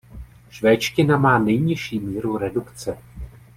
[0.49, 2.97] Švédština má nejnižší míru redukce.